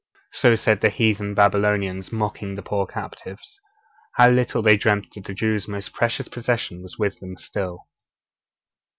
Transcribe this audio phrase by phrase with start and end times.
[0.31, 3.61] So said the heathen Babylonians, mocking the poor captives.
[4.13, 7.87] How little they dreamt that the Jews' most precious possession was with them still!